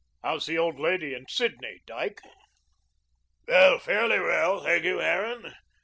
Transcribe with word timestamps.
How's 0.23 0.47
the 0.47 0.57
old 0.57 0.79
lady 0.79 1.13
and 1.13 1.29
Sidney, 1.29 1.83
Dyke?" 1.85 2.23
"Why, 3.45 3.77
fairly 3.77 4.19
well, 4.19 4.63
thank 4.63 4.83
you, 4.83 4.97
Harran. 4.97 5.53